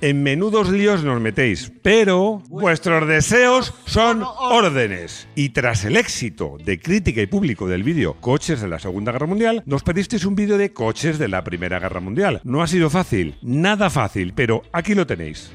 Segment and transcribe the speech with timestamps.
[0.00, 5.26] En menudos líos nos metéis, pero vuestros deseos son órdenes.
[5.34, 9.26] Y tras el éxito de crítica y público del vídeo Coches de la Segunda Guerra
[9.26, 12.40] Mundial, nos pedisteis un vídeo de coches de la Primera Guerra Mundial.
[12.44, 15.50] No ha sido fácil, nada fácil, pero aquí lo tenéis.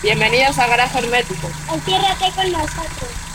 [0.00, 1.50] Bienvenidos a Garaje Hermético.
[1.74, 3.29] Enciérrate con nosotros.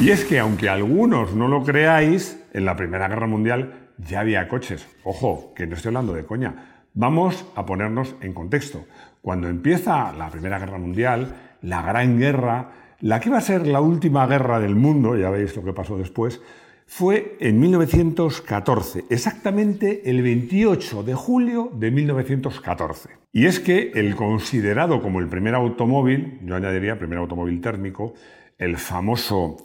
[0.00, 4.48] Y es que aunque algunos no lo creáis, en la Primera Guerra Mundial ya había
[4.48, 4.88] coches.
[5.04, 6.86] Ojo, que no estoy hablando de coña.
[6.94, 8.86] Vamos a ponernos en contexto.
[9.20, 13.82] Cuando empieza la Primera Guerra Mundial, la Gran Guerra, la que iba a ser la
[13.82, 16.40] última guerra del mundo, ya veis lo que pasó después,
[16.86, 23.10] fue en 1914, exactamente el 28 de julio de 1914.
[23.32, 28.14] Y es que el considerado como el primer automóvil, yo añadiría primer automóvil térmico,
[28.60, 29.56] el famoso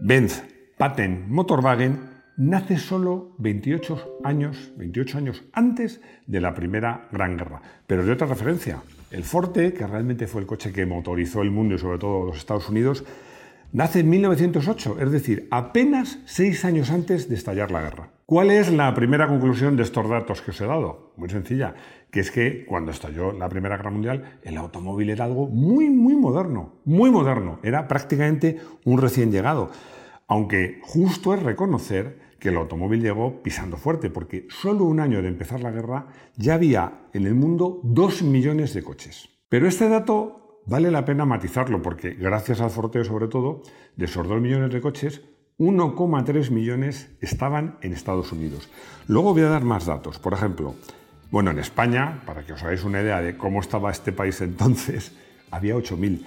[0.00, 0.42] Benz
[0.78, 2.00] Patent Motorwagen,
[2.38, 7.60] nace solo 28 años, 28 años antes de la Primera Gran Guerra.
[7.86, 11.74] Pero de otra referencia, el Forte, que realmente fue el coche que motorizó el mundo
[11.74, 13.04] y sobre todo los Estados Unidos,
[13.72, 18.08] nace en 1908, es decir, apenas seis años antes de estallar la guerra.
[18.24, 21.12] ¿Cuál es la primera conclusión de estos datos que os he dado?
[21.16, 21.74] Muy sencilla,
[22.10, 26.16] que es que cuando estalló la Primera Guerra Mundial, el automóvil era algo muy, muy
[26.16, 29.70] moderno, muy moderno, era prácticamente un recién llegado.
[30.26, 35.28] Aunque justo es reconocer que el automóvil llegó pisando fuerte, porque solo un año de
[35.28, 39.28] empezar la guerra ya había en el mundo dos millones de coches.
[39.48, 43.62] Pero este dato vale la pena matizarlo, porque gracias al sorteo sobre todo,
[43.96, 45.22] de esos dos millones de coches,
[45.58, 48.70] 1,3 millones estaban en Estados Unidos.
[49.06, 50.18] Luego voy a dar más datos.
[50.18, 50.74] Por ejemplo,
[51.30, 55.12] bueno, en España, para que os hagáis una idea de cómo estaba este país entonces,
[55.50, 56.22] había 8.000.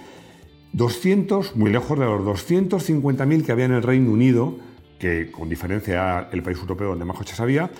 [0.72, 4.58] 200, muy lejos de los 250.000 que había en el Reino Unido,
[4.98, 7.70] que con diferencia el país europeo donde más coches había,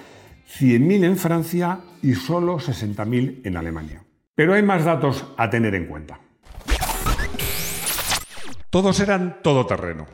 [0.58, 4.04] 100.000 en Francia y solo 60.000 en Alemania.
[4.34, 6.20] Pero hay más datos a tener en cuenta.
[8.70, 10.06] Todos eran todoterreno.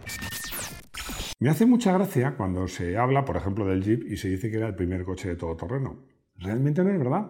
[1.38, 4.58] Me hace mucha gracia cuando se habla, por ejemplo, del Jeep y se dice que
[4.58, 5.96] era el primer coche de todoterreno.
[6.40, 7.26] Realmente no es verdad.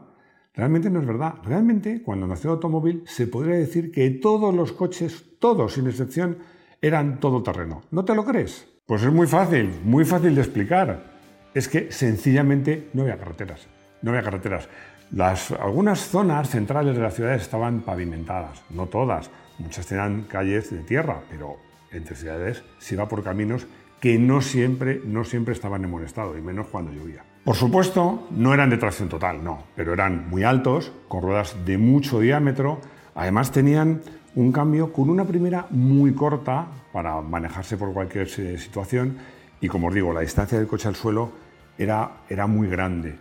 [0.55, 1.35] Realmente no es verdad.
[1.45, 6.39] Realmente, cuando nació el automóvil, se podría decir que todos los coches, todos sin excepción,
[6.81, 7.83] eran todoterreno.
[7.91, 8.67] ¿No te lo crees?
[8.87, 11.11] Pues es muy fácil, muy fácil de explicar.
[11.55, 13.67] Es que sencillamente no había carreteras.
[14.03, 14.69] No había carreteras.
[15.11, 19.31] Las, algunas zonas centrales de las ciudades estaban pavimentadas, no todas.
[19.59, 21.57] Muchas tenían calles de tierra, pero
[21.91, 23.67] entre ciudades se iba por caminos
[24.01, 27.25] que no siempre, no siempre estaban en buen estado, y menos cuando llovía.
[27.45, 31.79] Por supuesto, no eran de tracción total, no, pero eran muy altos, con ruedas de
[31.79, 32.81] mucho diámetro.
[33.15, 34.01] Además tenían
[34.35, 39.19] un cambio con una primera muy corta para manejarse por cualquier situación
[39.61, 41.31] y como os digo, la distancia del coche al suelo
[41.77, 43.17] era, era muy grande.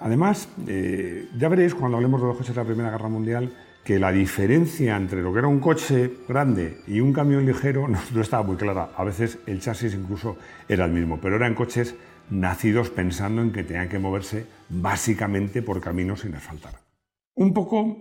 [0.00, 3.52] Además, eh, ya veréis cuando hablemos de los coches de la Primera Guerra Mundial
[3.84, 8.20] que la diferencia entre lo que era un coche grande y un camión ligero no,
[8.20, 8.90] estaba muy clara.
[8.96, 10.36] A veces el chasis incluso
[10.68, 11.94] era el mismo, pero eran coches
[12.30, 16.80] nacidos pensando en que tenían que moverse básicamente por caminos sin asfaltar.
[17.34, 17.98] Un poco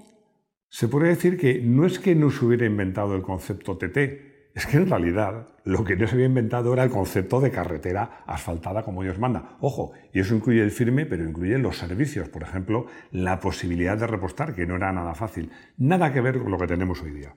[0.70, 4.68] se puede decir que no es que no se hubiera inventado el concepto TT, es
[4.68, 8.84] que en realidad lo que no se había inventado era el concepto de carretera asfaltada
[8.84, 9.58] como Dios manda.
[9.60, 14.06] Ojo, y eso incluye el firme, pero incluye los servicios, por ejemplo, la posibilidad de
[14.06, 15.52] repostar, que no era nada fácil.
[15.78, 17.34] Nada que ver con lo que tenemos hoy día.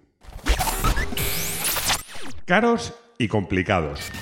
[2.45, 4.13] Caros y complicados.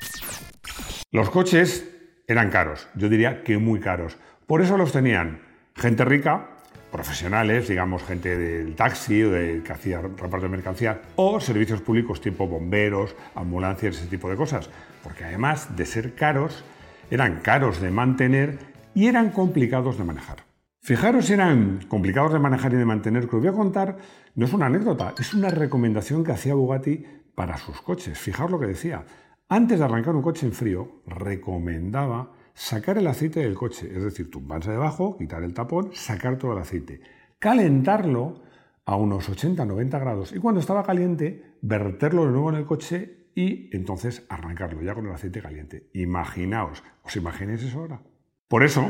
[1.10, 1.90] Los coches
[2.26, 4.18] eran caros, yo diría que muy caros.
[4.46, 5.42] Por eso los tenían
[5.74, 6.53] gente rica,
[6.94, 12.20] profesionales, digamos, gente del taxi o de, que hacía reparto de mercancía, o servicios públicos
[12.20, 14.70] tipo bomberos, ambulancias, ese tipo de cosas.
[15.02, 16.62] Porque además de ser caros,
[17.10, 18.60] eran caros de mantener
[18.94, 20.44] y eran complicados de manejar.
[20.82, 23.96] Fijaros eran complicados de manejar y de mantener, que os voy a contar,
[24.36, 27.04] no es una anécdota, es una recomendación que hacía Bugatti
[27.34, 28.16] para sus coches.
[28.16, 29.04] Fijaos lo que decía.
[29.48, 34.30] Antes de arrancar un coche en frío, recomendaba sacar el aceite del coche, es decir,
[34.30, 37.00] tumbarse debajo, quitar el tapón, sacar todo el aceite,
[37.38, 38.42] calentarlo
[38.86, 43.74] a unos 80-90 grados y cuando estaba caliente, verterlo de nuevo en el coche y
[43.76, 45.90] entonces arrancarlo ya con el aceite caliente.
[45.94, 48.00] Imaginaos, ¿os imagináis eso ahora?
[48.46, 48.88] Por eso,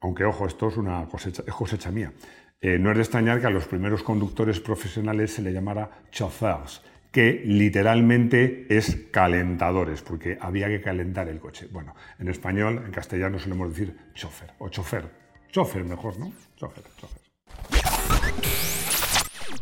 [0.00, 2.12] aunque ojo, esto es una cosecha, es cosecha mía,
[2.60, 6.82] eh, no es de extrañar que a los primeros conductores profesionales se le llamara chauffeurs,
[7.16, 11.66] que literalmente es calentadores, porque había que calentar el coche.
[11.72, 15.08] Bueno, en español, en castellano solemos decir chofer o chofer.
[15.50, 16.30] Chofer mejor, ¿no?
[16.56, 17.22] Chofer, chofer.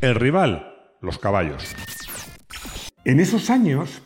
[0.01, 0.67] El rival,
[1.01, 1.77] los caballos.
[3.05, 4.03] En esos años,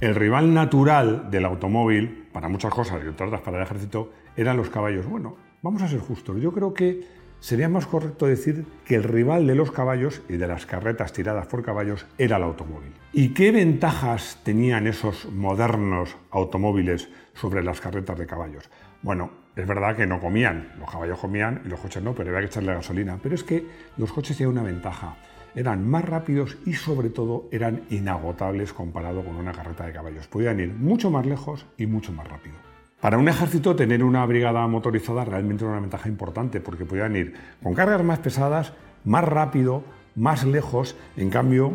[0.00, 4.70] El rival natural del automóvil, para muchas cosas y otras para el ejército, eran los
[4.70, 5.06] caballos.
[5.06, 6.40] Bueno, vamos a ser justos.
[6.40, 7.00] Yo creo que
[7.40, 11.46] sería más correcto decir que el rival de los caballos y de las carretas tiradas
[11.46, 12.92] por caballos era el automóvil.
[13.12, 18.70] ¿Y qué ventajas tenían esos modernos automóviles sobre las carretas de caballos?
[19.02, 22.40] Bueno, es verdad que no comían, los caballos comían y los coches no, pero había
[22.40, 23.18] que echarle gasolina.
[23.22, 23.66] Pero es que
[23.96, 25.16] los coches tenían una ventaja,
[25.54, 30.28] eran más rápidos y sobre todo eran inagotables comparado con una carreta de caballos.
[30.28, 32.69] Podían ir mucho más lejos y mucho más rápido.
[33.00, 37.32] Para un ejército tener una brigada motorizada realmente era una ventaja importante porque podían ir
[37.62, 38.74] con cargas más pesadas,
[39.04, 39.84] más rápido,
[40.16, 40.96] más lejos.
[41.16, 41.72] En cambio,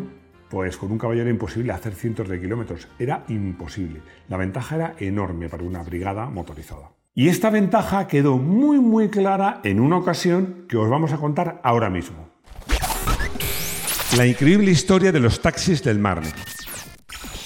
[0.49, 2.87] pues con un caballo era imposible hacer cientos de kilómetros.
[2.99, 4.01] Era imposible.
[4.29, 6.91] La ventaja era enorme para una brigada motorizada.
[7.15, 11.59] Y esta ventaja quedó muy muy clara en una ocasión que os vamos a contar
[11.63, 12.29] ahora mismo.
[14.15, 16.29] La increíble historia de los taxis del Marne.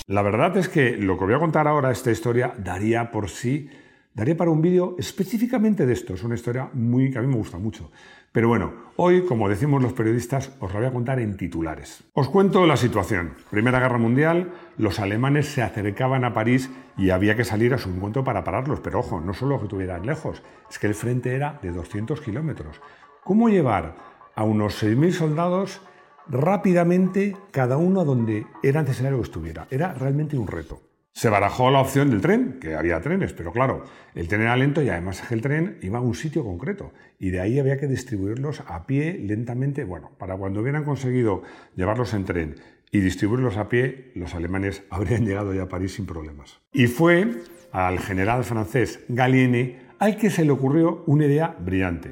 [0.10, 3.70] La verdad es que lo que voy a contar ahora, esta historia, daría por sí,
[4.16, 6.16] daría para un vídeo específicamente de esto.
[6.16, 7.92] Es una historia muy, que a mí me gusta mucho.
[8.32, 12.04] Pero bueno, hoy, como decimos los periodistas, os la voy a contar en titulares.
[12.14, 13.36] Os cuento la situación.
[13.52, 17.90] Primera Guerra Mundial, los alemanes se acercaban a París y había que salir a su
[17.90, 18.80] encuentro para pararlos.
[18.80, 20.42] Pero ojo, no solo que estuvieran lejos,
[20.72, 22.82] es que el frente era de 200 kilómetros.
[23.24, 23.94] ¿Cómo llevar
[24.34, 25.82] a unos 6.000 soldados
[26.30, 29.68] rápidamente cada uno a donde era necesario que estuviera.
[29.70, 30.82] Era realmente un reto.
[31.12, 33.84] Se barajó la opción del tren, que había trenes, pero claro,
[34.16, 37.42] el tren era lento y además el tren iba a un sitio concreto y de
[37.42, 39.84] ahí había que distribuirlos a pie lentamente.
[39.84, 41.42] Bueno, para cuando hubieran conseguido
[41.76, 42.56] llevarlos en tren
[42.92, 46.62] y distribuirlos a pie, los alemanes habrían llegado ya a París sin problemas.
[46.72, 47.42] Y fue
[47.72, 52.12] al general francés Gallieni al que se le ocurrió una idea brillante.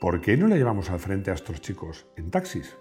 [0.00, 2.76] ¿Por qué no le llevamos al frente a estos chicos en taxis?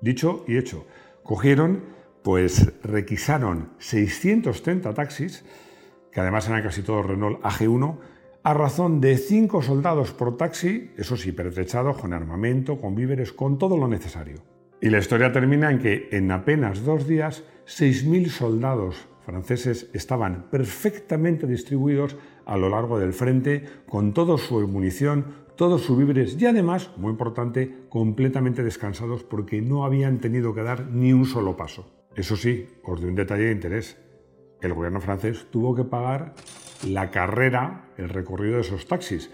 [0.00, 0.86] Dicho y hecho.
[1.22, 1.84] Cogieron,
[2.22, 5.44] pues requisaron 630 taxis,
[6.12, 7.98] que además eran casi todos Renault AG1,
[8.42, 13.58] a razón de 5 soldados por taxi, eso sí, pertrechados con armamento, con víveres, con
[13.58, 14.36] todo lo necesario.
[14.80, 21.48] Y la historia termina en que en apenas dos días 6.000 soldados franceses estaban perfectamente
[21.48, 26.90] distribuidos a lo largo del frente, con toda su munición, todos sus víveres y además,
[26.96, 31.90] muy importante, completamente descansados porque no habían tenido que dar ni un solo paso.
[32.14, 33.98] Eso sí, os doy un detalle de interés.
[34.60, 36.34] El gobierno francés tuvo que pagar
[36.86, 39.30] la carrera, el recorrido de esos taxis,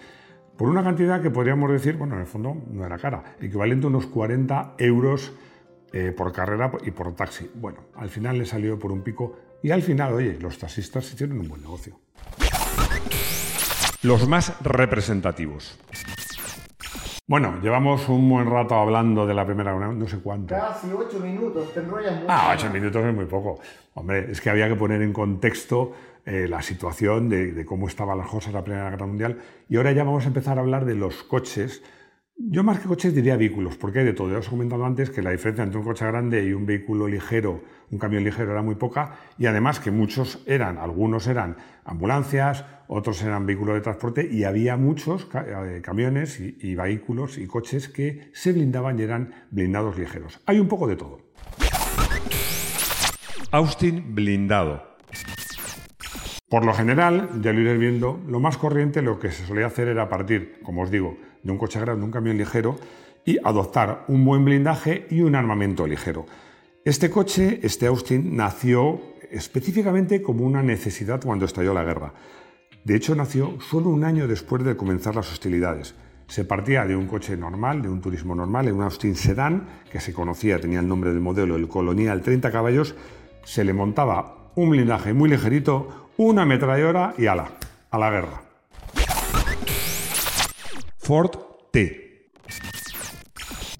[0.56, 3.88] por una cantidad que podríamos decir, bueno, en el fondo no era cara, equivalente a
[3.88, 5.32] unos 40 euros
[5.92, 7.50] eh, por carrera y por taxi.
[7.54, 11.40] Bueno, al final le salió por un pico y al final, oye, los taxistas hicieron
[11.40, 12.00] un buen negocio.
[14.02, 15.78] Los más representativos.
[17.32, 20.54] Bueno, llevamos un buen rato hablando de la primera, no sé cuánto.
[20.54, 22.26] Casi ocho minutos, te enrollas mucho.
[22.28, 23.58] Ah, ocho minutos es muy poco.
[23.94, 25.92] Hombre, es que había que poner en contexto
[26.26, 29.38] eh, la situación de, de, cómo estaban las cosas en la Primera Guerra Mundial.
[29.66, 31.82] Y ahora ya vamos a empezar a hablar de los coches
[32.36, 34.30] yo más que coches diría vehículos, porque hay de todo.
[34.30, 37.06] Ya os he comentado antes que la diferencia entre un coche grande y un vehículo
[37.06, 42.64] ligero, un camión ligero, era muy poca, y además que muchos eran, algunos eran ambulancias,
[42.88, 47.88] otros eran vehículos de transporte, y había muchos eh, camiones y, y vehículos y coches
[47.88, 50.40] que se blindaban y eran blindados ligeros.
[50.46, 51.20] Hay un poco de todo.
[53.50, 54.91] Austin blindado.
[56.52, 59.88] Por lo general, ya lo iréis viendo, lo más corriente lo que se solía hacer
[59.88, 62.76] era partir, como os digo, de un coche grande, un camión ligero,
[63.24, 66.26] y adoptar un buen blindaje y un armamento ligero.
[66.84, 69.00] Este coche, este Austin, nació
[69.30, 72.12] específicamente como una necesidad cuando estalló la guerra.
[72.84, 75.94] De hecho, nació solo un año después de comenzar las hostilidades.
[76.26, 80.00] Se partía de un coche normal, de un turismo normal, en un Austin Sedan, que
[80.00, 82.94] se conocía, tenía el nombre del modelo, el Colonial 30 caballos,
[83.42, 87.50] se le montaba un blindaje muy ligerito, una ametralladora y ala,
[87.90, 88.42] a la guerra.
[90.98, 91.30] Ford
[91.70, 92.30] T.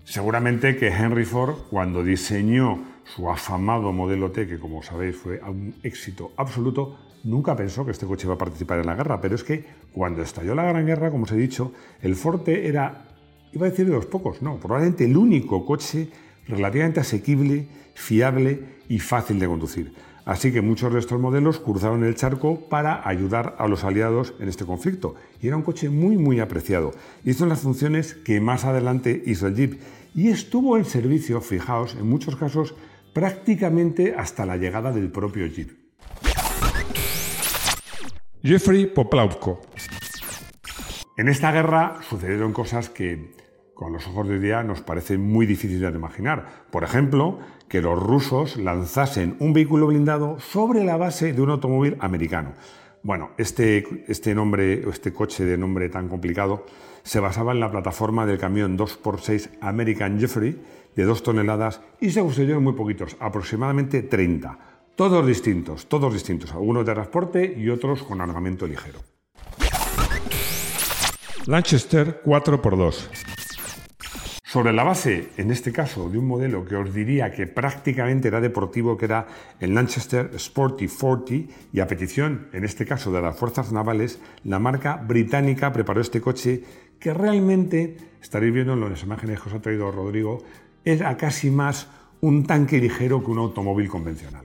[0.05, 5.75] Seguramente que Henry Ford, cuando diseñó su afamado modelo T, que como sabéis fue un
[5.83, 9.45] éxito absoluto, nunca pensó que este coche iba a participar en la guerra, pero es
[9.45, 13.05] que cuando estalló la Gran Guerra, como os he dicho, el Ford T era,
[13.53, 16.09] iba a decir de los pocos, no, probablemente el único coche
[16.49, 19.95] relativamente asequible, fiable y fácil de conducir.
[20.25, 24.49] Así que muchos de estos modelos cruzaron el charco para ayudar a los aliados en
[24.49, 25.17] este conflicto.
[25.41, 26.93] Y era un coche muy, muy apreciado.
[27.25, 29.81] Hizo las funciones que más adelante hizo el Jeep.
[30.15, 32.75] Y estuvo en servicio, fijaos, en muchos casos
[33.13, 35.71] prácticamente hasta la llegada del propio Jeep.
[38.43, 39.61] Jeffrey Poplawko.
[41.17, 43.35] En esta guerra sucedieron cosas que
[43.83, 46.47] con los ojos de día nos parece muy difícil de imaginar.
[46.71, 51.97] Por ejemplo, que los rusos lanzasen un vehículo blindado sobre la base de un automóvil
[51.99, 52.53] americano.
[53.03, 56.65] Bueno, este, este nombre, este coche de nombre tan complicado,
[57.03, 60.63] se basaba en la plataforma del camión 2x6 American Jeffrey
[60.95, 64.59] de 2 toneladas y se construyeron muy poquitos, aproximadamente 30.
[64.95, 69.01] Todos distintos, todos distintos, algunos de transporte y otros con armamento ligero.
[71.47, 73.32] Lanchester 4x2.
[74.53, 78.39] Sobre la base, en este caso, de un modelo que os diría que prácticamente era
[78.39, 79.27] deportivo, que era
[79.59, 84.59] el Manchester Sporty 40, y a petición, en este caso, de las fuerzas navales, la
[84.59, 86.63] marca británica preparó este coche
[87.01, 90.45] que realmente, estaréis viendo en las imágenes que os ha traído Rodrigo,
[90.85, 91.89] era casi más
[92.21, 94.45] un tanque ligero que un automóvil convencional.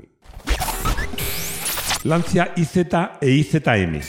[2.05, 2.77] Lancia IZ
[3.19, 3.99] e IZM.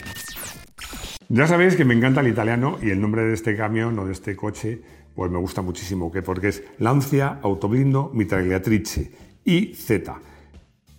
[1.31, 4.12] Ya sabéis que me encanta el italiano y el nombre de este camión o de
[4.12, 4.81] este coche
[5.18, 9.10] pues me gusta muchísimo, que porque es Lancia Autoblindo Mitragliatrice,
[9.44, 9.90] IZ.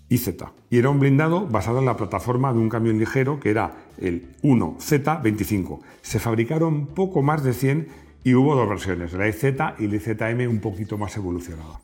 [0.09, 0.29] IZ.
[0.69, 4.35] Y era un blindado basado en la plataforma de un camión ligero que era el
[4.41, 5.79] 1Z25.
[6.01, 7.87] Se fabricaron poco más de 100
[8.25, 9.45] y hubo dos versiones, la IZ
[9.79, 11.79] y la IZM un poquito más evolucionada.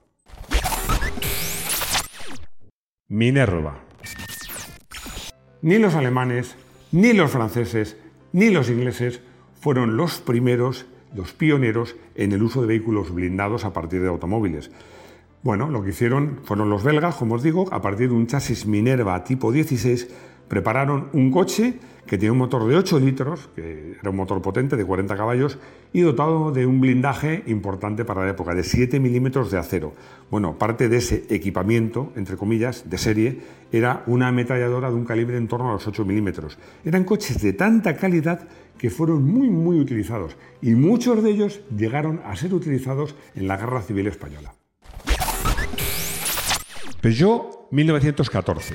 [3.08, 3.80] Minerva.
[5.62, 6.58] Ni los alemanes,
[6.92, 7.96] ni los franceses,
[8.34, 9.22] ni los ingleses
[9.62, 10.86] fueron los primeros
[11.16, 14.70] los pioneros en el uso de vehículos blindados a partir de automóviles.
[15.42, 18.66] Bueno, lo que hicieron fueron los belgas, como os digo, a partir de un chasis
[18.66, 20.10] Minerva tipo 16,
[20.48, 24.78] prepararon un coche que tenía un motor de 8 litros, que era un motor potente
[24.78, 25.58] de 40 caballos,
[25.92, 29.94] y dotado de un blindaje importante para la época, de 7 milímetros de acero.
[30.30, 33.40] Bueno, parte de ese equipamiento, entre comillas, de serie,
[33.72, 36.58] era una ametralladora de un calibre en torno a los 8 milímetros.
[36.84, 38.48] Eran coches de tanta calidad
[38.78, 43.58] que fueron muy, muy utilizados, y muchos de ellos llegaron a ser utilizados en la
[43.58, 44.54] Guerra Civil Española.
[47.02, 48.74] Peugeot 1914.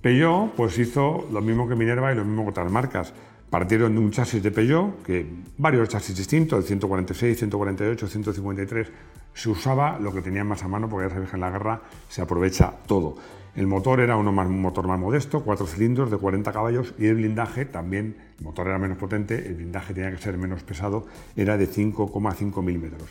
[0.00, 3.12] Peugeot pues hizo lo mismo que Minerva y lo mismo que otras marcas.
[3.50, 5.26] Partieron de un chasis de Peugeot, que
[5.58, 8.88] varios chasis distintos, el 146, 148, 153,
[9.34, 11.82] se usaba lo que tenían más a mano, porque ya sabéis que en la guerra
[12.08, 13.16] se aprovecha todo.
[13.56, 17.16] El motor era uno un motor más modesto, cuatro cilindros de 40 caballos, y el
[17.16, 21.56] blindaje también, el motor era menos potente, el blindaje tenía que ser menos pesado, era
[21.56, 23.10] de 5,5 milímetros.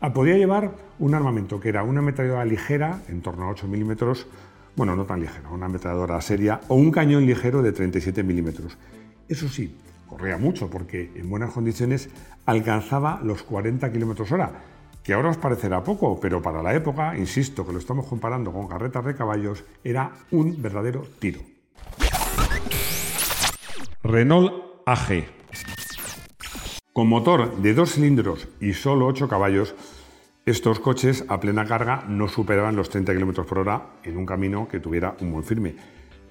[0.00, 4.28] Ah, podía llevar un armamento que era una ametralladora ligera, en torno a 8 milímetros,
[4.76, 8.76] bueno, no tan ligera, una ametralladora seria o un cañón ligero de 37 milímetros.
[9.28, 9.76] Eso sí,
[10.08, 12.10] corría mucho porque en buenas condiciones
[12.46, 14.52] alcanzaba los 40 kilómetros hora,
[15.02, 18.68] que ahora os parecerá poco, pero para la época, insisto que lo estamos comparando con
[18.68, 21.40] carretas de caballos, era un verdadero tiro.
[24.02, 24.52] Renault
[24.86, 25.24] AG.
[26.92, 29.74] Con motor de dos cilindros y solo 8 caballos,
[30.46, 34.68] estos coches a plena carga no superaban los 30 km por hora en un camino
[34.68, 35.74] que tuviera un buen firme.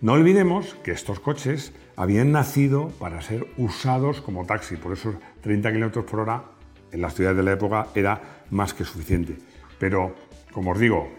[0.02, 5.72] No olvidemos que estos coches habían nacido para ser usados como taxi, por eso 30
[5.72, 6.44] km por hora
[6.92, 9.38] en las ciudades de la época era más que suficiente.
[9.80, 10.14] Pero,
[10.52, 11.10] como os digo,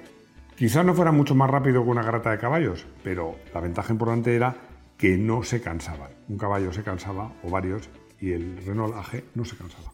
[0.54, 4.36] quizás no fuera mucho más rápido que una garata de caballos, pero la ventaja importante
[4.36, 4.54] era
[4.96, 6.12] que no se cansaban.
[6.28, 9.93] Un caballo se cansaba, o varios, y el Renault AG no se cansaba.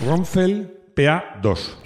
[0.00, 1.76] Ronfel PA2.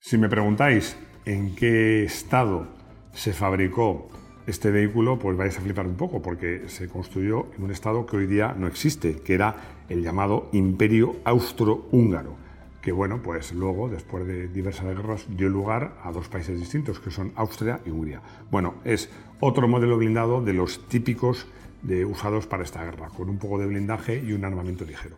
[0.00, 2.68] Si me preguntáis en qué estado
[3.12, 4.08] se fabricó
[4.46, 8.18] este vehículo, pues vais a flipar un poco, porque se construyó en un estado que
[8.18, 9.56] hoy día no existe, que era
[9.88, 12.36] el llamado Imperio Austrohúngaro,
[12.80, 17.10] que bueno, pues luego, después de diversas guerras, dio lugar a dos países distintos, que
[17.10, 18.22] son Austria y Hungría.
[18.48, 21.48] Bueno, es otro modelo blindado de los típicos
[21.82, 25.16] de, usados para esta guerra, con un poco de blindaje y un armamento ligero.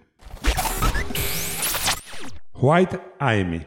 [2.60, 3.62] White AM.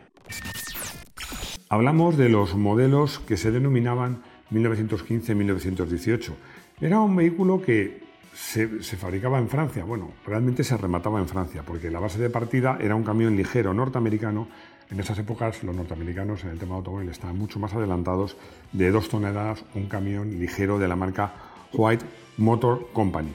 [1.69, 4.21] Hablamos de los modelos que se denominaban
[4.51, 6.33] 1915-1918.
[6.81, 8.67] Era un vehículo que se,
[8.97, 9.85] fabricaba en Francia.
[9.85, 13.73] Bueno, realmente se remataba en Francia, porque la base de partida era un camión ligero
[13.73, 14.49] norteamericano.
[14.89, 18.35] En esas épocas los norteamericanos en el tema de automóvil estaban mucho más adelantados.
[18.73, 21.33] De dos toneladas, un camión ligero de la marca
[21.71, 22.03] White
[22.39, 23.31] Motor Company.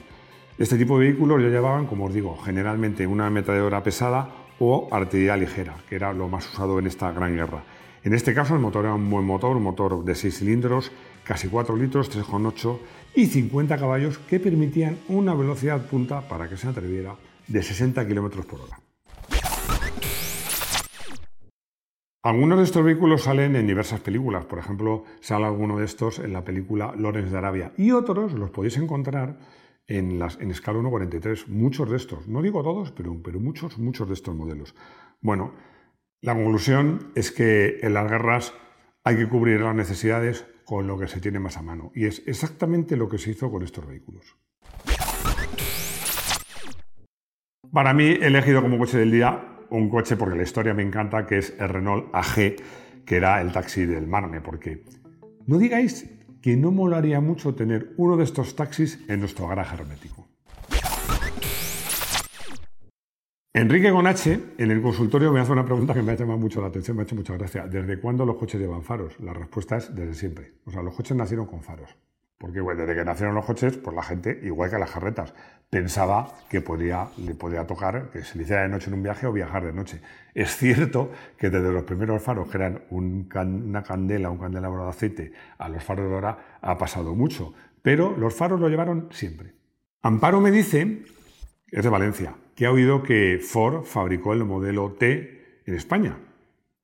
[0.59, 5.37] Este tipo de vehículos ya llevaban, como os digo, generalmente una ametralladora pesada o artillería
[5.37, 7.63] ligera, que era lo más usado en esta gran guerra.
[8.03, 10.91] En este caso el motor era un buen motor, un motor de 6 cilindros,
[11.23, 12.79] casi 4 litros, 3,8
[13.15, 17.15] y 50 caballos que permitían una velocidad punta, para que se atreviera,
[17.47, 18.79] de 60 km por hora.
[22.23, 26.33] Algunos de estos vehículos salen en diversas películas, por ejemplo, sale alguno de estos en
[26.33, 29.37] la película Lorenz de Arabia y otros los podéis encontrar
[29.87, 31.47] en, las, en escala 1.43.
[31.47, 34.75] Muchos de estos, no digo todos, pero, pero muchos, muchos de estos modelos.
[35.21, 35.53] Bueno,
[36.21, 38.53] la conclusión es que en las guerras
[39.03, 41.91] hay que cubrir las necesidades con lo que se tiene más a mano.
[41.95, 44.35] Y es exactamente lo que se hizo con estos vehículos.
[47.71, 51.25] Para mí he elegido como coche del día un coche porque la historia me encanta,
[51.25, 52.55] que es el Renault AG,
[53.05, 54.83] que era el taxi del Marne, porque
[55.45, 60.27] no digáis que no molaría mucho tener uno de estos taxis en nuestro garaje hermético.
[63.53, 66.67] Enrique Gonache, en el consultorio, me hace una pregunta que me ha llamado mucho la
[66.67, 67.65] atención, me ha hecho mucha gracia.
[67.65, 69.19] ¿Desde cuándo los coches llevan faros?
[69.19, 70.53] La respuesta es desde siempre.
[70.65, 71.89] O sea, los coches nacieron con faros.
[72.37, 75.33] Porque bueno, desde que nacieron los coches, pues la gente, igual que las jarretas,
[75.69, 79.27] pensaba que podía, le podía tocar que se le hiciera de noche en un viaje
[79.27, 80.01] o viajar de noche.
[80.33, 85.33] Es cierto que desde los primeros faros, que eran una candela, un candelabro de aceite,
[85.57, 87.53] a los faros de ahora ha pasado mucho.
[87.81, 89.53] Pero los faros lo llevaron siempre.
[90.01, 91.03] Amparo me dice,
[91.71, 96.17] es de Valencia, que ha oído que Ford fabricó el modelo T en España.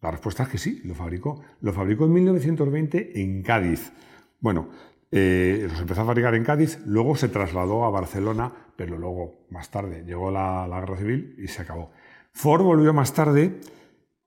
[0.01, 1.41] La respuesta es que sí, lo fabricó.
[1.61, 3.93] Lo fabricó en 1920 en Cádiz.
[4.41, 4.69] Bueno,
[5.11, 9.70] eh, los empezó a fabricar en Cádiz, luego se trasladó a Barcelona, pero luego, más
[9.70, 11.92] tarde, llegó la, guerra civil y se acabó.
[12.32, 13.60] Ford volvió más tarde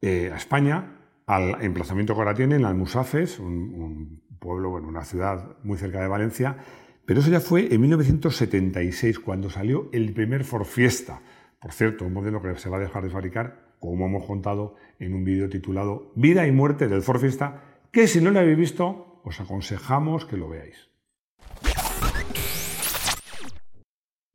[0.01, 5.05] eh, a España, al emplazamiento que ahora tiene, en Almusafes, un, un pueblo, bueno, una
[5.05, 6.57] ciudad muy cerca de Valencia,
[7.05, 11.21] pero eso ya fue en 1976, cuando salió el primer Ford Fiesta.
[11.61, 15.15] Por cierto, un modelo que se va a dejar de fabricar, como hemos contado en
[15.15, 17.63] un vídeo titulado Vida y muerte del Ford Fiesta,
[17.93, 20.91] que si no lo habéis visto, os aconsejamos que lo veáis.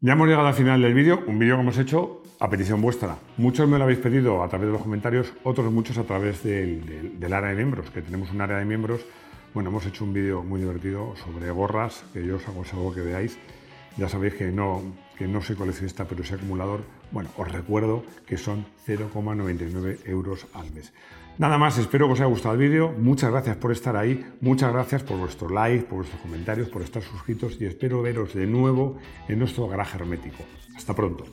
[0.04, 3.20] Ya hemos llegado al final del vídeo, un vídeo que hemos hecho a petición vuestra.
[3.38, 7.32] Muchos me lo habéis pedido a través de los comentarios, otros muchos a través del,
[7.32, 9.02] área de miembros, que tenemos un área de miembros.
[9.54, 13.38] Bueno, hemos hecho un vídeo muy divertido sobre gorras, que yo os aconsejo que veáis.
[13.98, 14.82] Ya sabéis que no,
[15.18, 16.82] que no soy coleccionista, pero soy acumulador.
[17.12, 20.94] Bueno, os recuerdo que son 0,99 euros al mes.
[21.38, 22.94] Nada más, espero que os haya gustado el vídeo.
[22.98, 24.26] Muchas gracias por estar ahí.
[24.42, 28.46] Muchas gracias por vuestro like, por vuestros comentarios, por estar suscritos y espero veros de
[28.46, 30.44] nuevo en nuestro garaje hermético.
[30.76, 31.26] Hasta pronto.